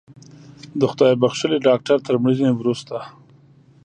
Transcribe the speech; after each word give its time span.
د 0.79 0.81
خدای 0.91 1.13
بښلي 1.21 1.57
ډاکتر 1.67 1.97
تر 2.07 2.15
مړینې 2.23 2.51
وروسته 2.55 2.97